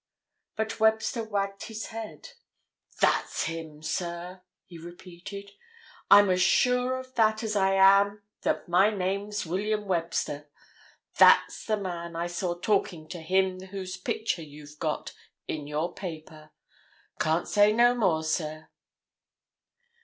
But 0.55 0.79
Webster 0.79 1.23
wagged 1.23 1.65
his 1.65 1.85
head. 1.93 2.29
"That's 3.01 3.43
him, 3.43 3.83
sir!" 3.83 4.41
he 4.65 4.79
repeated. 4.79 5.51
"I'm 6.09 6.31
as 6.31 6.41
sure 6.41 6.97
of 6.97 7.13
that 7.13 7.43
as 7.43 7.55
I 7.55 7.75
am 7.75 8.23
that 8.41 8.67
my 8.67 8.89
name's 8.89 9.45
William 9.45 9.85
Webster. 9.85 10.49
That's 11.19 11.63
the 11.67 11.77
man 11.77 12.15
I 12.15 12.25
saw 12.25 12.55
talking 12.55 13.07
to 13.09 13.21
him 13.21 13.59
whose 13.67 13.95
picture 13.95 14.41
you've 14.41 14.79
got 14.79 15.13
in 15.47 15.67
your 15.67 15.93
paper. 15.93 16.49
Can't 17.19 17.47
say 17.47 17.71
no 17.71 17.93
more, 17.93 18.23
sir." 18.23 18.69